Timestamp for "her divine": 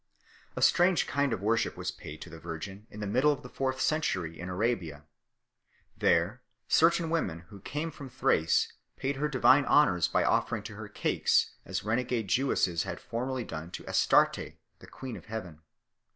9.17-9.63